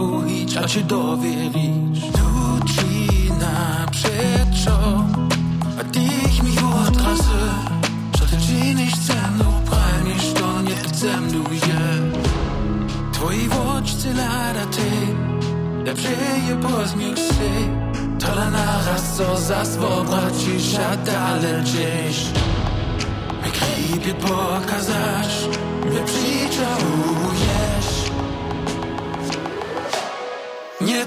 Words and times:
iść, 0.00 0.56
a 0.56 0.64
ti 0.68 0.84
doveriť. 0.84 1.96
Tuči 2.16 3.30
naprzeczo, 3.44 4.78
a 5.80 5.82
dich 5.84 6.42
mi 6.42 6.54
odrazy, 6.58 7.44
że 8.18 8.24
ty 8.26 8.36
czynisz 8.46 8.96
ze 8.96 9.30
mną, 9.30 9.44
prajmisz 9.70 10.32
to 10.32 10.62
nie 10.62 10.76
chcę 10.76 11.10
duje. 11.32 11.82
Twoi 13.12 13.48
oczce 13.76 14.08
lada 14.14 14.66
ty, 14.66 14.90
lepsze 15.84 16.16
je 16.48 16.56
pozmiech 16.56 17.18
się, 17.18 17.52
tola 18.18 18.50
naraz 18.50 19.16
co 19.16 19.36
za 19.36 19.64
swobracisz, 19.64 20.74
a 20.90 20.96
dalej 20.96 21.62
gdzieś. 21.62 22.18
Mi 23.44 23.50
kripie 23.52 24.14
pokazać, 24.14 25.30
mnie 25.86 26.00
przyczałujesz. 26.06 26.33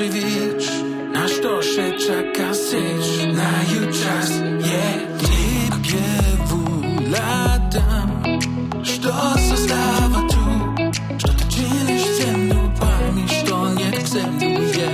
dożywić 0.00 0.70
Na 1.12 1.28
što 1.28 1.62
się 1.62 1.92
czeka 2.06 2.54
syć 2.54 3.34
Na 3.34 3.52
jutrzas 3.74 4.30
je 4.70 4.82
Tybie 5.18 6.10
wuladam 6.46 8.22
Što 8.82 9.12
zostawa 9.48 10.20
tu. 10.30 10.44
Što 11.18 11.28
ty 11.28 11.44
czynisz 11.48 12.06
ze 12.20 12.36
mną 12.36 12.70
Pamięć 12.80 13.42
to 13.48 13.74
nie 13.74 13.90
chcę 13.98 14.18
je 14.78 14.90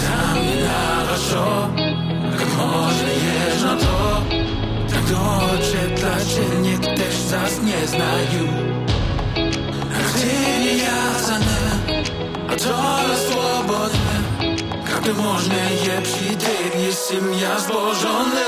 Sami 0.00 0.52
naraszo 0.64 1.68
Jak 2.30 2.56
może 2.56 3.10
jeż 3.24 3.62
na 3.62 3.76
to. 3.76 4.22
Tak 4.90 5.04
docie 5.04 5.96
dla 5.96 6.16
ciebie 6.24 6.96
też 6.96 7.14
zas 7.14 7.62
nie 7.62 7.86
znają 7.86 8.44
A 9.94 10.18
nie 10.18 10.76
jazane 10.76 11.42
A 11.42 11.44
to 11.44 11.51
swobodne 12.62 14.22
Każdy 14.86 15.14
można 15.14 15.54
je 15.54 16.02
przy 16.02 16.36
tym 16.36 16.80
jestem 16.80 17.34
ja 17.34 17.58
zbożony 17.58 18.44